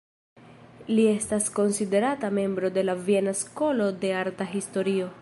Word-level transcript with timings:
Li 0.99 1.03
estas 1.09 1.51
konsiderata 1.59 2.33
membro 2.39 2.73
de 2.79 2.87
la 2.89 2.99
"Viena 3.11 3.37
Skolo 3.45 3.95
de 4.05 4.15
Arta 4.25 4.53
Historio". 4.59 5.09